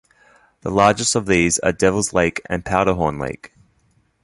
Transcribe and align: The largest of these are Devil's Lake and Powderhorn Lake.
The 0.61 0.71
largest 0.71 1.15
of 1.15 1.27
these 1.27 1.59
are 1.59 1.71
Devil's 1.71 2.11
Lake 2.11 2.41
and 2.47 2.65
Powderhorn 2.65 3.19
Lake. 3.19 3.53